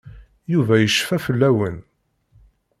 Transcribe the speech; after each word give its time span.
Yuba 0.51 0.75
yecfa 0.77 1.17
fell-awen. 1.25 1.77